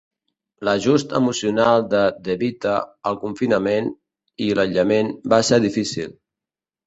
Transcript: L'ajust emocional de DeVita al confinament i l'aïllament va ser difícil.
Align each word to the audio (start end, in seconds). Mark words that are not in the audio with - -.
L'ajust 0.67 1.11
emocional 1.19 1.83
de 1.91 1.99
DeVita 2.27 2.73
al 3.11 3.19
confinament 3.25 3.91
i 4.45 4.47
l'aïllament 4.61 5.11
va 5.35 5.43
ser 5.51 5.63
difícil. 5.69 6.17